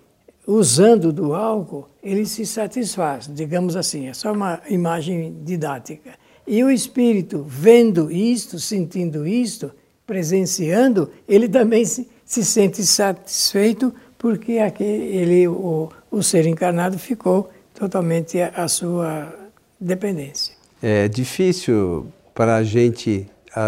usando 0.47 1.13
do 1.13 1.35
álcool, 1.35 1.87
ele 2.01 2.25
se 2.25 2.45
satisfaz, 2.45 3.29
digamos 3.31 3.75
assim, 3.75 4.07
é 4.07 4.13
só 4.13 4.33
uma 4.33 4.59
imagem 4.67 5.35
didática. 5.43 6.11
E 6.51 6.63
o 6.63 6.71
espírito, 6.71 7.45
vendo 7.47 8.11
isto, 8.11 8.57
sentindo 8.57 9.27
isto, 9.27 9.71
presenciando, 10.03 11.11
ele 11.27 11.47
também 11.47 11.85
se, 11.85 12.09
se 12.25 12.43
sente 12.43 12.83
satisfeito 12.83 13.93
porque 14.17 14.57
aquele, 14.57 15.15
ele, 15.15 15.47
o, 15.47 15.91
o 16.09 16.23
ser 16.23 16.47
encarnado 16.47 16.97
ficou 16.97 17.51
totalmente 17.71 18.41
à 18.41 18.67
sua 18.67 19.31
dependência. 19.79 20.55
É 20.81 21.07
difícil 21.07 22.07
para 22.33 22.55
a 22.55 22.63
gente, 22.63 23.27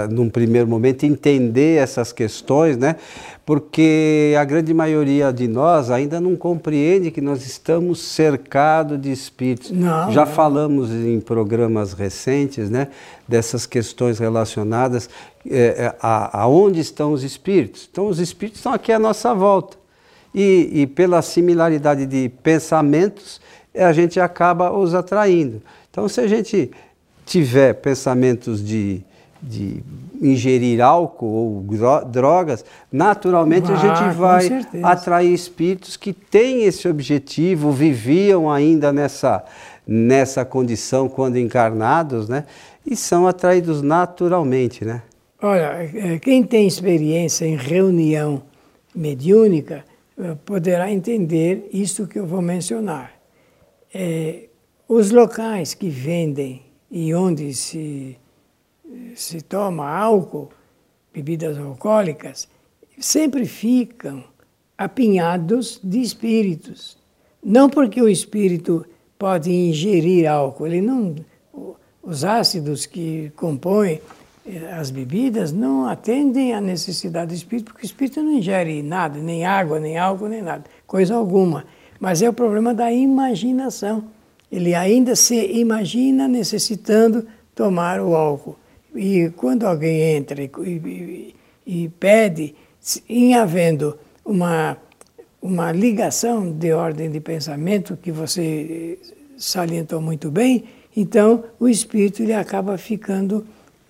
num 0.09 0.29
primeiro 0.29 0.67
momento, 0.67 1.05
entender 1.05 1.77
essas 1.77 2.11
questões, 2.11 2.77
né? 2.77 2.95
Porque 3.45 4.35
a 4.39 4.43
grande 4.43 4.73
maioria 4.73 5.33
de 5.33 5.47
nós 5.47 5.89
ainda 5.89 6.21
não 6.21 6.35
compreende 6.35 7.09
que 7.09 7.19
nós 7.19 7.45
estamos 7.45 7.99
cercados 7.99 9.01
de 9.01 9.11
espíritos. 9.11 9.71
Não, 9.71 10.11
Já 10.11 10.25
não. 10.25 10.31
falamos 10.31 10.91
em 10.91 11.19
programas 11.19 11.93
recentes, 11.93 12.69
né? 12.69 12.89
Dessas 13.27 13.65
questões 13.65 14.19
relacionadas 14.19 15.09
é, 15.49 15.93
a, 15.99 16.43
aonde 16.43 16.79
estão 16.79 17.13
os 17.13 17.23
espíritos. 17.23 17.89
Então, 17.91 18.07
os 18.07 18.19
espíritos 18.19 18.59
estão 18.59 18.73
aqui 18.73 18.91
à 18.91 18.99
nossa 18.99 19.33
volta. 19.33 19.77
E, 20.33 20.69
e 20.73 20.87
pela 20.87 21.21
similaridade 21.21 22.05
de 22.05 22.29
pensamentos, 22.41 23.41
a 23.75 23.91
gente 23.91 24.19
acaba 24.19 24.71
os 24.71 24.93
atraindo. 24.93 25.61
Então, 25.89 26.07
se 26.07 26.21
a 26.21 26.27
gente 26.27 26.71
tiver 27.25 27.73
pensamentos 27.73 28.63
de, 28.63 29.03
de 29.41 29.83
ingerir 30.21 30.81
álcool 30.81 31.27
ou 31.27 32.05
drogas, 32.05 32.63
naturalmente 32.91 33.71
ah, 33.71 33.75
a 33.75 33.77
gente 33.77 34.15
vai 34.15 34.49
atrair 34.83 35.33
espíritos 35.33 35.97
que 35.97 36.13
têm 36.13 36.63
esse 36.63 36.87
objetivo, 36.87 37.71
viviam 37.71 38.51
ainda 38.51 38.93
nessa, 38.93 39.43
nessa 39.87 40.45
condição 40.45 41.09
quando 41.09 41.37
encarnados, 41.37 42.29
né? 42.29 42.45
E 42.85 42.95
são 42.95 43.27
atraídos 43.27 43.81
naturalmente, 43.81 44.85
né? 44.85 45.01
Olha, 45.41 45.89
é, 45.93 46.19
quem 46.19 46.43
tem 46.43 46.67
experiência 46.67 47.45
em 47.45 47.55
reunião 47.55 48.43
mediúnica 48.93 49.83
eh, 50.19 50.35
poderá 50.45 50.91
entender 50.91 51.67
isso 51.73 52.05
que 52.05 52.19
eu 52.19 52.25
vou 52.25 52.41
mencionar. 52.41 53.11
É, 53.93 54.49
os 54.87 55.09
locais 55.09 55.73
que 55.73 55.89
vendem 55.89 56.61
e 56.91 57.13
onde 57.13 57.53
se, 57.53 58.17
se 59.15 59.41
toma 59.41 59.89
álcool, 59.89 60.49
bebidas 61.13 61.57
alcoólicas, 61.57 62.47
sempre 62.99 63.45
ficam 63.45 64.23
apinhados 64.77 65.79
de 65.83 66.01
espíritos. 66.01 66.97
Não 67.43 67.69
porque 67.69 68.01
o 68.01 68.09
espírito 68.09 68.85
pode 69.17 69.51
ingerir 69.51 70.27
álcool, 70.27 70.67
ele 70.67 70.81
não, 70.81 71.15
os 72.01 72.23
ácidos 72.23 72.85
que 72.85 73.31
compõem 73.35 74.01
eh, 74.45 74.73
as 74.73 74.89
bebidas 74.89 75.51
não 75.51 75.85
atendem 75.85 76.53
à 76.53 76.61
necessidade 76.61 77.27
do 77.27 77.35
espírito, 77.35 77.71
porque 77.71 77.85
o 77.85 77.85
espírito 77.85 78.21
não 78.23 78.31
ingere 78.31 78.81
nada, 78.81 79.19
nem 79.19 79.45
água, 79.45 79.79
nem 79.79 79.97
álcool, 79.97 80.27
nem 80.27 80.41
nada, 80.41 80.63
coisa 80.87 81.15
alguma. 81.15 81.65
Mas 81.99 82.21
é 82.21 82.29
o 82.29 82.33
problema 82.33 82.73
da 82.73 82.91
imaginação. 82.91 84.05
Ele 84.51 84.73
ainda 84.73 85.15
se 85.15 85.35
imagina 85.59 86.27
necessitando 86.27 87.27
tomar 87.53 88.01
o 88.01 88.15
álcool. 88.15 88.57
E 88.95 89.31
quando 89.35 89.65
alguém 89.65 90.15
entra 90.15 90.41
e, 90.41 90.49
e, 90.65 91.35
e 91.65 91.89
pede, 91.89 92.55
em 93.07 93.35
havendo 93.35 93.97
uma, 94.25 94.77
uma 95.41 95.71
ligação 95.71 96.51
de 96.51 96.73
ordem 96.73 97.09
de 97.09 97.19
pensamento 97.19 97.97
que 97.97 98.11
você 98.11 98.99
salientou 99.37 100.01
muito 100.01 100.29
bem, 100.29 100.65
então 100.95 101.45
o 101.59 101.67
espírito 101.67 102.21
ele 102.21 102.33
acaba 102.33 102.77
ficando 102.77 103.45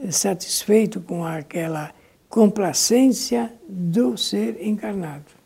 satisfeito 0.10 1.02
com 1.02 1.26
aquela 1.26 1.92
complacência 2.30 3.52
do 3.68 4.18
ser 4.18 4.58
encarnado. 4.62 5.41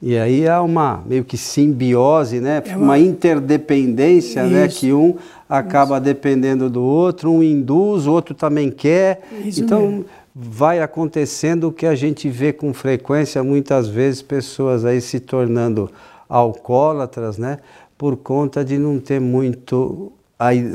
E 0.00 0.16
aí 0.18 0.46
há 0.46 0.60
uma 0.62 1.02
meio 1.06 1.24
que 1.24 1.38
simbiose, 1.38 2.40
né? 2.40 2.62
É 2.64 2.76
uma... 2.76 2.84
uma... 2.84 2.98
interdependência, 2.98 4.42
né? 4.42 4.48
Isso. 4.48 4.56
né? 4.56 4.68
Que 4.68 4.92
um 4.92 5.16
acaba 5.48 5.96
Isso. 5.96 6.04
dependendo 6.04 6.68
do 6.68 6.82
outro, 6.82 7.30
um 7.30 7.42
induz, 7.42 8.06
o 8.06 8.12
outro 8.12 8.34
também 8.34 8.70
quer. 8.70 9.22
Isso 9.44 9.62
então 9.62 9.88
mesmo. 9.88 10.04
vai 10.34 10.80
acontecendo 10.80 11.68
o 11.68 11.72
que 11.72 11.86
a 11.86 11.94
gente 11.94 12.28
vê 12.28 12.52
com 12.52 12.74
frequência, 12.74 13.42
muitas 13.42 13.88
vezes 13.88 14.20
pessoas 14.20 14.84
aí 14.84 15.00
se 15.00 15.18
tornando 15.18 15.90
alcoólatras, 16.28 17.38
né? 17.38 17.58
Por 17.96 18.16
conta 18.16 18.62
de 18.62 18.76
não 18.76 18.98
ter 18.98 19.20
muito, 19.20 20.12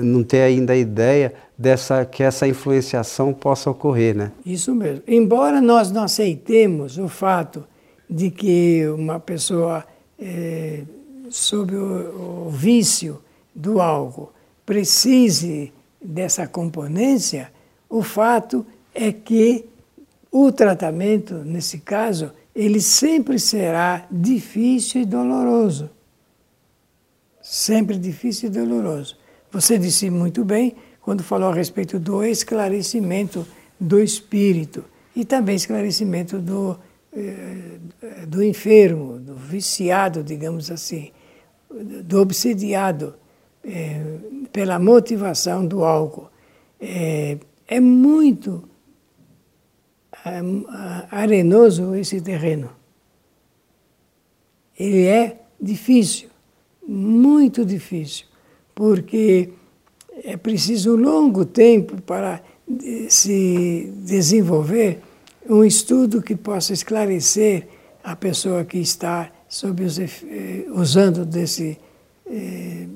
não 0.03 0.23
ter 0.23 0.41
ainda 0.41 0.73
a 0.73 0.77
ideia 0.77 1.33
dessa 1.55 2.03
que 2.03 2.23
essa 2.23 2.47
influenciação 2.47 3.31
possa 3.31 3.69
ocorrer, 3.69 4.15
né? 4.15 4.31
Isso 4.43 4.73
mesmo. 4.73 5.03
Embora 5.07 5.61
nós 5.61 5.91
não 5.91 6.03
aceitemos 6.03 6.97
o 6.97 7.07
fato 7.07 7.63
de 8.11 8.29
que 8.29 8.85
uma 8.89 9.21
pessoa 9.21 9.85
é, 10.19 10.83
sob 11.29 11.73
o, 11.73 12.47
o 12.47 12.49
vício 12.49 13.21
do 13.55 13.79
álcool 13.79 14.33
precise 14.65 15.71
dessa 16.03 16.45
componência, 16.45 17.49
o 17.89 18.03
fato 18.03 18.65
é 18.93 19.13
que 19.13 19.65
o 20.29 20.51
tratamento, 20.51 21.35
nesse 21.35 21.79
caso, 21.79 22.31
ele 22.53 22.81
sempre 22.81 23.39
será 23.39 24.05
difícil 24.11 25.01
e 25.01 25.05
doloroso. 25.05 25.89
Sempre 27.41 27.97
difícil 27.97 28.49
e 28.49 28.51
doloroso. 28.51 29.17
Você 29.51 29.77
disse 29.77 30.09
muito 30.09 30.43
bem 30.43 30.75
quando 31.01 31.23
falou 31.23 31.49
a 31.49 31.53
respeito 31.53 31.97
do 31.97 32.23
esclarecimento 32.23 33.47
do 33.79 33.99
espírito 33.99 34.83
e 35.15 35.25
também 35.25 35.55
esclarecimento 35.55 36.39
do 36.39 36.77
do 38.27 38.43
enfermo, 38.43 39.19
do 39.19 39.35
viciado, 39.35 40.23
digamos 40.23 40.71
assim, 40.71 41.11
do 41.69 42.19
obsediado 42.19 43.15
é, 43.63 44.01
pela 44.51 44.79
motivação 44.79 45.65
do 45.65 45.83
álcool. 45.83 46.29
É, 46.79 47.37
é 47.67 47.79
muito 47.79 48.63
arenoso 51.09 51.95
esse 51.95 52.21
terreno. 52.21 52.69
Ele 54.79 55.05
é 55.05 55.41
difícil, 55.59 56.29
muito 56.87 57.65
difícil, 57.65 58.25
porque 58.73 59.49
é 60.23 60.37
preciso 60.37 60.95
um 60.95 61.01
longo 61.01 61.45
tempo 61.45 62.01
para 62.01 62.41
se 63.09 63.91
desenvolver 63.97 65.01
um 65.51 65.65
estudo 65.65 66.21
que 66.21 66.33
possa 66.33 66.71
esclarecer 66.71 67.67
a 68.01 68.15
pessoa 68.15 68.63
que 68.63 68.77
está 68.77 69.29
sob 69.49 69.83
os, 69.83 69.99
eh, 69.99 70.07
usando 70.69 71.25
desse, 71.25 71.77
eh, 72.25 72.87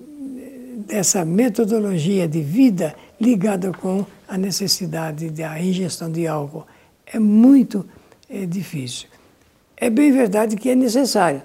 dessa 0.87 1.25
metodologia 1.25 2.29
de 2.29 2.41
vida 2.41 2.95
ligada 3.19 3.73
com 3.73 4.05
a 4.25 4.37
necessidade 4.37 5.29
da 5.31 5.61
ingestão 5.61 6.09
de 6.09 6.25
álcool. 6.25 6.65
É 7.05 7.19
muito 7.19 7.85
é, 8.29 8.45
difícil. 8.45 9.09
É 9.75 9.89
bem 9.89 10.13
verdade 10.13 10.55
que 10.55 10.69
é 10.69 10.75
necessário. 10.75 11.43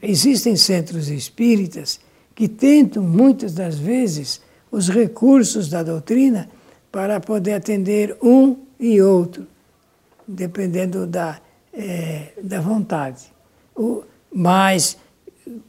Existem 0.00 0.54
centros 0.54 1.08
espíritas 1.08 1.98
que 2.36 2.46
tentam, 2.46 3.02
muitas 3.02 3.52
das 3.52 3.76
vezes, 3.76 4.40
os 4.70 4.88
recursos 4.88 5.68
da 5.68 5.82
doutrina 5.82 6.48
para 6.92 7.18
poder 7.18 7.54
atender 7.54 8.16
um 8.22 8.56
e 8.78 9.02
outro 9.02 9.44
dependendo 10.26 11.06
da, 11.06 11.40
é, 11.72 12.32
da 12.42 12.60
vontade. 12.60 13.32
O, 13.74 14.02
mas 14.32 14.96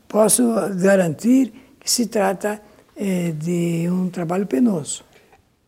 posso 0.08 0.44
garantir 0.76 1.54
que 1.80 1.90
se 1.90 2.08
trata 2.08 2.62
é, 2.96 3.32
de 3.32 3.88
um 3.90 4.10
trabalho 4.10 4.46
penoso. 4.46 5.04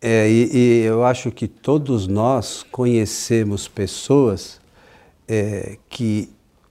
É, 0.02 0.30
e, 0.30 0.50
e, 0.54 0.84
eu 0.84 1.04
acho 1.04 1.30
que 1.30 1.48
todos 1.48 2.08
nós 2.08 2.64
conhecemos 2.64 3.68
pessoas 3.68 4.60
é, 5.28 5.78
que 5.90 6.30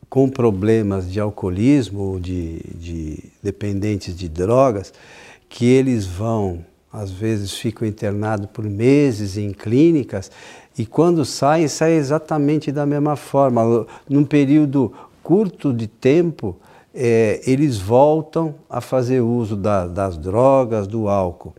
com 0.09 0.29
problemas 0.31 1.11
de 1.13 1.21
alcoolismo, 1.21 2.19
de, 2.19 2.61
de 2.75 3.25
dependentes 3.43 4.17
de 4.17 4.29
drogas, 4.29 4.93
que 5.49 5.67
eles 5.67 6.07
vão, 6.07 6.65
às 6.91 7.11
vezes 7.11 7.53
ficam 7.53 7.87
internados 7.87 8.49
por 8.51 8.65
meses 8.65 9.37
em 9.37 9.53
clínicas 9.53 10.31
e 10.79 10.87
quando 10.87 11.25
saem, 11.25 11.67
saem 11.67 11.97
exatamente 11.97 12.71
da 12.71 12.87
mesma 12.87 13.17
forma. 13.17 13.85
Num 14.09 14.25
período 14.25 14.93
curto 15.23 15.73
de 15.73 15.89
tempo, 15.89 16.57
é, 16.95 17.41
eles 17.45 17.79
voltam 17.79 18.55
a 18.71 18.81
fazer 18.81 19.21
uso 19.21 19.57
da, 19.57 19.89
das 19.89 20.17
drogas, 20.17 20.87
do 20.87 21.09
álcool. 21.09 21.53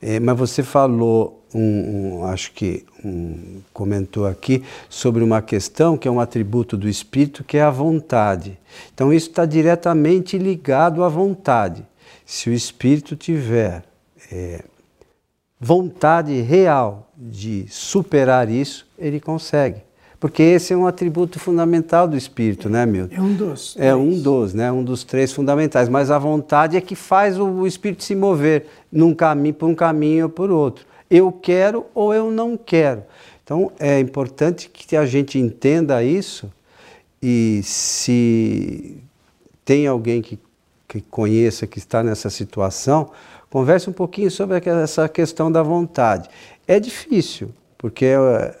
É, 0.00 0.20
mas 0.20 0.38
você 0.38 0.62
falou, 0.62 1.42
um, 1.52 2.20
um, 2.20 2.24
acho 2.24 2.52
que 2.52 2.84
um, 3.04 3.60
comentou 3.72 4.26
aqui, 4.26 4.62
sobre 4.88 5.24
uma 5.24 5.42
questão 5.42 5.96
que 5.96 6.06
é 6.06 6.10
um 6.10 6.20
atributo 6.20 6.76
do 6.76 6.88
espírito, 6.88 7.44
que 7.44 7.56
é 7.56 7.62
a 7.62 7.70
vontade. 7.70 8.58
Então, 8.94 9.12
isso 9.12 9.28
está 9.28 9.44
diretamente 9.44 10.38
ligado 10.38 11.02
à 11.02 11.08
vontade. 11.08 11.84
Se 12.24 12.48
o 12.48 12.52
espírito 12.52 13.16
tiver 13.16 13.84
é, 14.30 14.62
vontade 15.64 16.40
real 16.40 17.08
de 17.16 17.66
superar 17.68 18.50
isso, 18.50 18.84
ele 18.98 19.20
consegue. 19.20 19.80
Porque 20.18 20.42
esse 20.42 20.72
é 20.72 20.76
um 20.76 20.86
atributo 20.86 21.38
fundamental 21.38 22.06
do 22.08 22.16
espírito, 22.16 22.68
né, 22.68 22.84
Milton? 22.84 23.14
É 23.14 23.20
um 23.20 23.34
dos. 23.34 23.76
É 23.78 23.94
um 23.94 24.20
dos, 24.20 24.54
né? 24.54 24.70
Um 24.70 24.82
dos 24.82 25.04
três 25.04 25.32
fundamentais. 25.32 25.88
Mas 25.88 26.10
a 26.10 26.18
vontade 26.18 26.76
é 26.76 26.80
que 26.80 26.96
faz 26.96 27.38
o, 27.38 27.46
o 27.46 27.66
espírito 27.66 28.02
se 28.02 28.14
mover 28.14 28.66
num 28.90 29.14
caminho, 29.14 29.54
por 29.54 29.68
um 29.68 29.74
caminho 29.74 30.24
ou 30.24 30.30
por 30.30 30.50
outro. 30.50 30.84
Eu 31.08 31.30
quero 31.32 31.86
ou 31.94 32.12
eu 32.12 32.30
não 32.30 32.56
quero. 32.56 33.02
Então 33.44 33.70
é 33.78 33.98
importante 34.00 34.68
que 34.68 34.96
a 34.96 35.06
gente 35.06 35.38
entenda 35.38 36.02
isso 36.02 36.50
e 37.20 37.60
se 37.62 38.96
tem 39.64 39.86
alguém 39.86 40.22
que, 40.22 40.38
que 40.88 41.00
conheça, 41.00 41.66
que 41.66 41.78
está 41.78 42.02
nessa 42.02 42.30
situação, 42.30 43.10
converse 43.52 43.90
um 43.90 43.92
pouquinho 43.92 44.30
sobre 44.30 44.56
essa 44.66 45.06
questão 45.10 45.52
da 45.52 45.62
vontade. 45.62 46.30
É 46.66 46.80
difícil, 46.80 47.50
porque 47.76 48.06
é, 48.06 48.56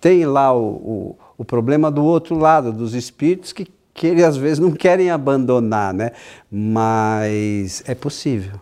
tem 0.00 0.24
lá 0.24 0.50
o, 0.56 0.64
o, 0.64 1.16
o, 1.36 1.44
problema 1.44 1.90
do 1.90 2.02
outro 2.02 2.38
lado, 2.38 2.72
dos 2.72 2.94
espíritos 2.94 3.52
que, 3.52 3.66
que 3.92 4.06
eles 4.06 4.24
às 4.24 4.38
vezes 4.38 4.58
não 4.58 4.72
querem 4.72 5.10
abandonar, 5.10 5.92
né? 5.92 6.12
Mas 6.50 7.82
é 7.86 7.94
possível. 7.94 8.58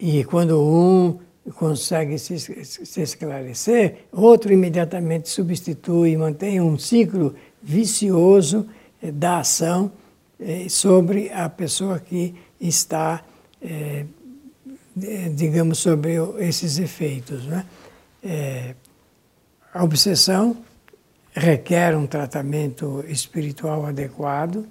E 0.00 0.24
quando 0.24 0.60
um 0.60 1.16
consegue 1.54 2.18
se, 2.18 2.36
se 2.64 3.00
esclarecer, 3.00 4.06
outro 4.12 4.52
imediatamente 4.52 5.28
substitui 5.28 6.10
e 6.10 6.16
mantém 6.16 6.60
um 6.60 6.76
ciclo 6.76 7.36
vicioso 7.62 8.66
eh, 9.00 9.12
da 9.12 9.38
ação 9.38 9.92
eh, 10.40 10.66
sobre 10.68 11.30
a 11.30 11.48
pessoa 11.48 12.00
que 12.00 12.34
está, 12.60 13.22
eh, 13.62 14.04
digamos, 15.34 15.78
sobre 15.78 16.14
esses 16.38 16.78
efeitos. 16.78 17.44
Né? 17.44 17.64
a 19.72 19.82
obsessão 19.82 20.56
requer 21.32 21.96
um 21.96 22.06
tratamento 22.06 23.04
espiritual 23.08 23.86
adequado, 23.86 24.66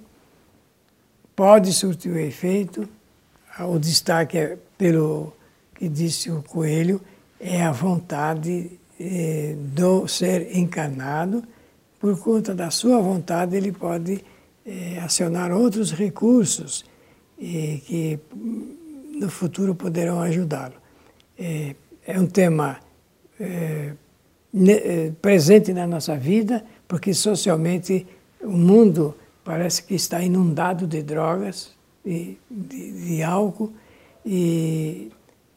pode 1.34 1.72
surtir 1.72 2.12
o 2.12 2.18
efeito, 2.18 2.88
o 3.60 3.78
destaque 3.78 4.38
é 4.38 4.58
pelo 4.76 5.32
que 5.74 5.88
disse 5.88 6.30
o 6.30 6.42
Coelho, 6.42 7.00
é 7.38 7.62
a 7.62 7.72
vontade 7.72 8.78
eh, 8.98 9.56
do 9.74 10.06
ser 10.06 10.56
encarnado, 10.56 11.42
por 11.98 12.18
conta 12.18 12.54
da 12.54 12.70
sua 12.70 13.00
vontade 13.00 13.56
ele 13.56 13.72
pode 13.72 14.22
eh, 14.66 14.98
acionar 15.02 15.50
outros 15.52 15.90
recursos 15.90 16.84
eh, 17.40 17.80
que 17.86 18.18
no 19.20 19.28
futuro 19.28 19.74
poderão 19.74 20.18
ajudá-lo. 20.22 20.74
É, 21.38 21.74
é 22.06 22.18
um 22.18 22.26
tema 22.26 22.80
é, 23.38 23.92
eh, 24.54 25.12
presente 25.20 25.74
na 25.74 25.86
nossa 25.86 26.16
vida, 26.16 26.64
porque 26.88 27.12
socialmente 27.12 28.06
o 28.40 28.50
mundo 28.50 29.14
parece 29.44 29.82
que 29.82 29.94
está 29.94 30.22
inundado 30.22 30.86
de 30.86 31.02
drogas, 31.02 31.72
de, 32.02 32.38
de, 32.50 32.92
de 32.92 33.22
álcool, 33.22 33.72
e, 34.24 35.10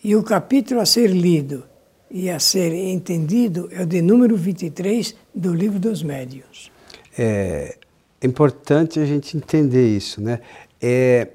e 0.04 0.14
o 0.14 0.24
capítulo 0.24 0.82
a 0.82 0.86
ser 0.86 1.10
lido 1.10 1.64
e 2.12 2.30
a 2.30 2.40
ser 2.40 2.74
entendido 2.74 3.70
é 3.72 3.82
o 3.82 3.86
de 3.86 4.02
número 4.02 4.36
23 4.36 5.16
do 5.34 5.54
Livro 5.54 5.80
dos 5.80 6.04
Médiuns. 6.04 6.70
É 7.18 7.78
importante 8.22 9.00
a 9.00 9.06
gente 9.06 9.38
entender 9.38 9.88
isso, 9.96 10.22
né? 10.22 10.42
É, 10.82 11.30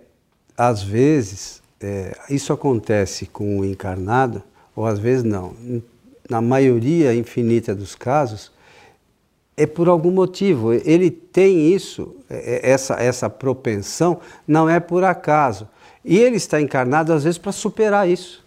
às 0.57 0.83
vezes, 0.83 1.63
é, 1.81 2.17
isso 2.31 2.53
acontece 2.53 3.27
com 3.27 3.61
o 3.61 3.65
encarnado, 3.65 4.43
ou 4.75 4.87
às 4.87 4.99
vezes 4.99 5.25
não 5.25 5.55
na 6.29 6.41
maioria 6.41 7.15
infinita 7.15 7.75
dos 7.75 7.95
casos, 7.95 8.53
é 9.57 9.67
por 9.67 9.89
algum 9.89 10.11
motivo. 10.11 10.73
Ele 10.73 11.11
tem 11.11 11.73
isso, 11.73 12.15
é, 12.29 12.69
é, 12.69 12.71
essa, 12.71 12.95
essa 12.95 13.31
propensão, 13.31 14.21
não 14.47 14.69
é 14.69 14.79
por 14.79 15.03
acaso. 15.03 15.69
E 16.05 16.17
ele 16.19 16.37
está 16.37 16.61
encarnado, 16.61 17.13
às 17.13 17.25
vezes, 17.25 17.39
para 17.39 17.51
superar 17.51 18.09
isso. 18.09 18.45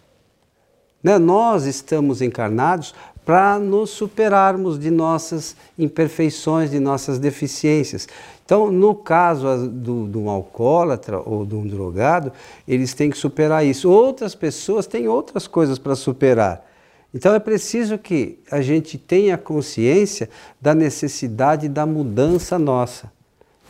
Né? 1.04 1.18
Nós 1.18 1.66
estamos 1.66 2.22
encarnados 2.22 2.94
para 3.26 3.60
nos 3.60 3.90
superarmos 3.90 4.80
de 4.80 4.90
nossas 4.90 5.56
imperfeições, 5.78 6.72
de 6.72 6.80
nossas 6.80 7.20
deficiências. 7.20 8.08
Então, 8.52 8.70
no 8.70 8.94
caso 8.94 9.70
do, 9.70 10.10
de 10.10 10.18
um 10.18 10.30
alcoólatra 10.30 11.22
ou 11.22 11.46
de 11.46 11.56
um 11.56 11.66
drogado, 11.66 12.34
eles 12.68 12.94
têm 12.94 13.10
que 13.10 13.18
superar 13.18 13.66
isso. 13.66 13.90
Outras 13.90 14.36
pessoas 14.36 14.86
têm 14.86 15.08
outras 15.08 15.48
coisas 15.48 15.80
para 15.80 15.96
superar. 15.96 16.70
Então 17.14 17.34
é 17.34 17.40
preciso 17.40 17.98
que 17.98 18.40
a 18.52 18.62
gente 18.62 18.98
tenha 18.98 19.38
consciência 19.38 20.30
da 20.60 20.76
necessidade 20.76 21.70
da 21.70 21.86
mudança 21.86 22.60
nossa. 22.60 23.10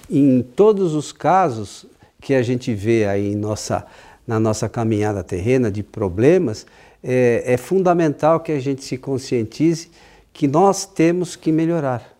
Em 0.09 0.41
todos 0.41 0.95
os 0.95 1.11
casos 1.11 1.85
que 2.19 2.33
a 2.33 2.41
gente 2.41 2.73
vê 2.73 3.05
aí 3.05 3.35
nossa, 3.35 3.85
na 4.25 4.39
nossa 4.39 4.67
caminhada 4.67 5.23
terrena 5.23 5.69
de 5.69 5.83
problemas, 5.83 6.65
é, 7.03 7.43
é 7.45 7.55
fundamental 7.55 8.39
que 8.39 8.51
a 8.51 8.59
gente 8.59 8.83
se 8.83 8.97
conscientize 8.97 9.91
que 10.33 10.47
nós 10.47 10.87
temos 10.87 11.35
que 11.35 11.51
melhorar. 11.51 12.10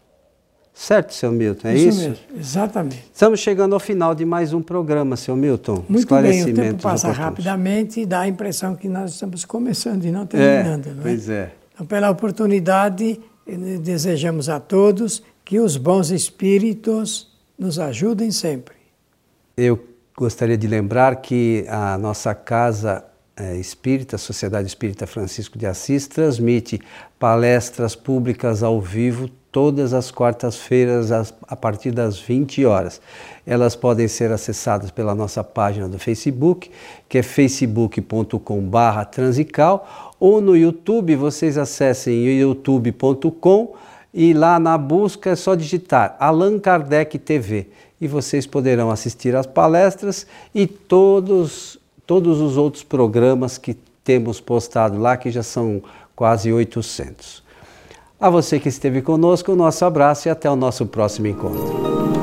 Certo, 0.82 1.13
seu 1.13 1.32
Milton, 1.32 1.67
é 1.67 1.76
isso? 1.76 1.89
Isso 1.89 2.10
mesmo, 2.10 2.26
exatamente. 2.39 3.04
Estamos 3.13 3.39
chegando 3.39 3.74
ao 3.74 3.80
final 3.80 4.15
de 4.15 4.26
mais 4.26 4.52
um 4.52 4.63
programa, 4.63 5.15
seu 5.15 5.36
Milton. 5.36 5.86
Muito 5.88 6.15
bem, 6.15 6.41
o 6.41 6.56
tempo 6.56 6.82
passa 6.82 7.12
rapidamente 7.12 8.00
e 8.00 8.06
dá 8.08 8.22
a 8.22 8.28
impressão 8.28 8.76
que 8.76 8.89
nós 8.89 9.12
estamos 9.12 9.46
começando 9.46 10.06
e 10.06 10.12
não 10.12 10.26
terminando, 10.26 10.88
é, 10.88 10.89
não 10.89 11.02
é? 11.02 11.04
Pois 11.04 11.30
é. 11.30 11.52
Então, 11.76 11.86
pela 11.86 12.10
oportunidade, 12.10 13.20
eh, 13.48 13.78
desejamos 13.78 14.50
a 14.50 14.60
todos 14.60 15.22
que 15.46 15.60
os 15.60 15.78
bons 15.78 16.10
espíritos 16.10 17.32
nos 17.60 17.78
ajudem 17.78 18.32
sempre. 18.32 18.74
Eu 19.56 19.86
gostaria 20.17 20.58
de 20.58 20.65
lembrar 20.65 21.17
que 21.17 21.63
a 21.70 21.96
nossa 21.96 22.34
casa 22.34 23.06
é, 23.38 23.56
espírita, 23.56 24.17
Sociedade 24.17 24.67
Espírita 24.67 25.06
Francisco 25.06 25.60
de 25.60 25.67
Assis, 25.67 26.08
transmite 26.08 26.82
palestras 27.20 27.96
públicas 27.96 28.63
ao 28.63 28.82
vivo 28.82 29.30
todas 29.52 29.94
as 29.94 30.10
quartas-feiras 30.10 31.12
a 31.12 31.56
partir 31.56 31.92
das 31.92 32.20
20 32.20 32.66
horas. 32.66 33.00
Elas 33.46 33.76
podem 33.76 34.08
ser 34.08 34.32
acessadas 34.32 34.90
pela 34.92 35.14
nossa 35.14 35.44
página 35.44 35.90
do 35.90 36.00
Facebook, 36.00 36.72
que 37.10 37.18
é 37.18 37.24
facebook.com/transical, 37.24 40.16
ou 40.20 40.40
no 40.40 40.56
YouTube, 40.56 41.16
vocês 41.16 41.58
acessem 41.58 42.24
youtube.com 42.24 43.74
e 44.14 44.34
lá 44.34 44.60
na 44.60 44.78
busca 44.78 45.32
é 45.32 45.36
só 45.36 45.56
digitar 45.56 46.16
Allan 46.20 46.60
Kardec 46.60 47.18
TV 47.20 47.68
e 48.00 48.08
vocês 48.08 48.46
poderão 48.46 48.92
assistir 48.92 49.36
às 49.36 49.46
palestras 49.46 50.26
e 50.54 50.68
todos 50.68 51.80
todos 52.06 52.42
os 52.42 52.58
outros 52.58 52.84
programas 52.84 53.58
que 53.58 53.74
temos 54.04 54.42
postado 54.42 55.00
lá, 55.00 55.16
que 55.16 55.32
já 55.32 55.44
são 55.44 55.82
quase 56.14 56.52
800. 56.52 57.42
A 58.22 58.30
você 58.30 58.60
que 58.60 58.70
esteve 58.70 59.02
conosco, 59.02 59.52
o 59.52 59.56
nosso 59.56 59.84
abraço 59.84 60.28
e 60.28 60.30
até 60.30 60.48
o 60.48 60.56
nosso 60.56 60.86
próximo 60.86 61.26
encontro. 61.26 62.21